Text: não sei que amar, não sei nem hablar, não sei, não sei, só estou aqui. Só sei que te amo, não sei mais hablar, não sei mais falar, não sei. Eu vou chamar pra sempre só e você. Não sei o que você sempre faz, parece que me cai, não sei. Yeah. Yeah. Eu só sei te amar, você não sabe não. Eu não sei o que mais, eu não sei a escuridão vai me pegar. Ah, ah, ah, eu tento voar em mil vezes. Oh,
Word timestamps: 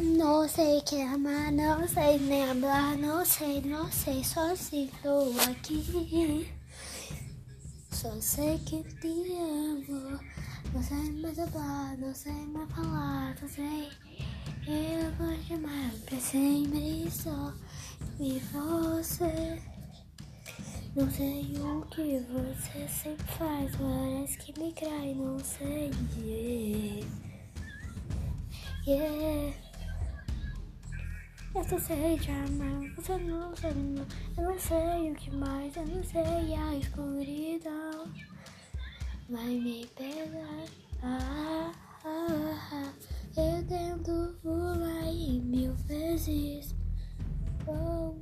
não 0.00 0.48
sei 0.48 0.80
que 0.82 1.00
amar, 1.00 1.50
não 1.52 1.86
sei 1.88 2.18
nem 2.18 2.50
hablar, 2.50 2.96
não 2.98 3.24
sei, 3.24 3.60
não 3.62 3.90
sei, 3.90 4.22
só 4.22 4.52
estou 4.52 5.32
aqui. 5.40 6.52
Só 7.90 8.20
sei 8.20 8.58
que 8.58 8.82
te 9.00 9.32
amo, 9.32 10.20
não 10.72 10.82
sei 10.82 11.10
mais 11.12 11.38
hablar, 11.38 11.96
não 11.98 12.14
sei 12.14 12.32
mais 12.32 12.70
falar, 12.70 13.36
não 13.40 13.48
sei. 13.48 13.88
Eu 14.66 15.12
vou 15.16 15.36
chamar 15.44 15.90
pra 16.04 16.18
sempre 16.18 17.10
só 17.10 17.52
e 18.20 18.38
você. 18.52 19.62
Não 20.94 21.10
sei 21.10 21.54
o 21.58 21.82
que 21.86 22.20
você 22.32 22.88
sempre 22.88 23.26
faz, 23.38 23.76
parece 23.76 24.38
que 24.38 24.60
me 24.60 24.72
cai, 24.72 25.14
não 25.14 25.38
sei. 25.38 25.90
Yeah. 26.18 27.06
Yeah. 28.86 29.65
Eu 31.56 31.64
só 31.64 31.78
sei 31.78 32.18
te 32.18 32.30
amar, 32.30 32.94
você 32.96 33.16
não 33.16 33.56
sabe 33.56 33.80
não. 33.80 34.06
Eu 34.36 34.50
não 34.50 34.58
sei 34.58 35.10
o 35.10 35.14
que 35.14 35.34
mais, 35.34 35.74
eu 35.74 35.86
não 35.86 36.04
sei 36.04 36.54
a 36.54 36.74
escuridão 36.76 38.12
vai 39.28 39.58
me 39.58 39.86
pegar. 39.96 40.64
Ah, 41.02 41.72
ah, 42.04 42.68
ah, 42.72 42.92
eu 43.36 43.66
tento 43.66 44.36
voar 44.44 45.06
em 45.06 45.40
mil 45.40 45.74
vezes. 45.86 46.74
Oh, 47.66 48.14